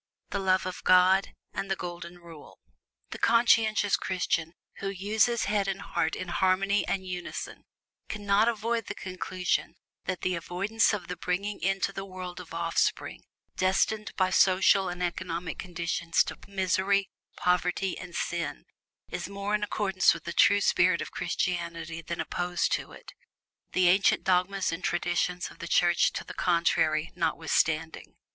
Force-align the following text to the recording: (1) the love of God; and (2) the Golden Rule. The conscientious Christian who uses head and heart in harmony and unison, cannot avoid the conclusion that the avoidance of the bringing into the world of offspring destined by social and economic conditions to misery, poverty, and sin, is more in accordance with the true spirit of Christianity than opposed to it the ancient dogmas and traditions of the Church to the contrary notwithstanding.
(1) 0.31 0.41
the 0.41 0.43
love 0.43 0.65
of 0.65 0.83
God; 0.83 1.35
and 1.53 1.65
(2) 1.65 1.69
the 1.69 1.75
Golden 1.75 2.17
Rule. 2.17 2.59
The 3.11 3.19
conscientious 3.19 3.95
Christian 3.95 4.55
who 4.77 4.89
uses 4.89 5.43
head 5.45 5.67
and 5.67 5.79
heart 5.79 6.15
in 6.15 6.29
harmony 6.29 6.83
and 6.87 7.05
unison, 7.05 7.65
cannot 8.09 8.47
avoid 8.47 8.87
the 8.87 8.95
conclusion 8.95 9.75
that 10.05 10.21
the 10.21 10.33
avoidance 10.33 10.91
of 10.91 11.07
the 11.07 11.15
bringing 11.15 11.61
into 11.61 11.93
the 11.93 12.03
world 12.03 12.39
of 12.39 12.51
offspring 12.51 13.25
destined 13.55 14.11
by 14.15 14.31
social 14.31 14.89
and 14.89 15.03
economic 15.03 15.59
conditions 15.59 16.23
to 16.23 16.39
misery, 16.47 17.07
poverty, 17.37 17.95
and 17.95 18.15
sin, 18.15 18.65
is 19.07 19.29
more 19.29 19.53
in 19.53 19.61
accordance 19.61 20.15
with 20.15 20.23
the 20.23 20.33
true 20.33 20.61
spirit 20.61 21.03
of 21.03 21.11
Christianity 21.11 22.01
than 22.01 22.19
opposed 22.19 22.71
to 22.71 22.91
it 22.91 23.13
the 23.73 23.87
ancient 23.87 24.23
dogmas 24.23 24.71
and 24.71 24.83
traditions 24.83 25.51
of 25.51 25.59
the 25.59 25.67
Church 25.67 26.11
to 26.13 26.23
the 26.23 26.33
contrary 26.33 27.11
notwithstanding. 27.15 28.15